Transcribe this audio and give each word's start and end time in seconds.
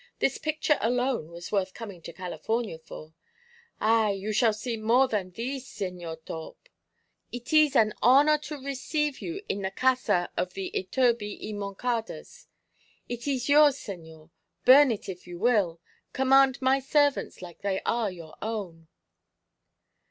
"This 0.17 0.39
picture 0.39 0.79
alone 0.81 1.29
was 1.29 1.51
worth 1.51 1.75
coming 1.75 2.01
to 2.01 2.11
California 2.11 2.79
for." 2.79 3.13
"Ay! 3.79 4.13
You 4.13 4.33
shall 4.33 4.51
see 4.51 4.75
more 4.75 5.07
than 5.07 5.31
theese, 5.31 5.67
Señor 5.71 6.25
Torp. 6.25 6.57
It 7.31 7.53
ees 7.53 7.75
an 7.75 7.93
honour 8.01 8.39
to 8.49 8.57
receive 8.57 9.19
you 9.21 9.43
in 9.47 9.61
the 9.61 9.69
casa 9.69 10.31
of 10.35 10.53
the 10.55 10.71
Iturbi 10.73 11.39
y 11.43 11.53
Moncadas. 11.55 12.47
It 13.07 13.27
ees 13.27 13.47
yours, 13.47 13.75
señor, 13.75 14.31
burn 14.65 14.89
it 14.89 15.07
if 15.07 15.27
you 15.27 15.37
will. 15.37 15.79
Command 16.13 16.59
my 16.63 16.79
servants 16.79 17.43
like 17.43 17.61
they 17.61 17.79
are 17.85 18.09
your 18.09 18.35
own." 18.41 18.87